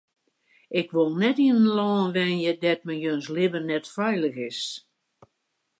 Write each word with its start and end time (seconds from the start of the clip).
Ik 0.79 0.87
wol 0.95 1.11
net 1.21 1.37
yn 1.45 1.51
in 1.57 1.61
lân 1.77 2.13
wenje 2.15 2.51
dêr't 2.61 2.85
men 2.85 3.01
jins 3.03 3.27
libben 3.35 3.67
net 3.69 3.85
feilich 3.95 4.39
is. 4.49 4.61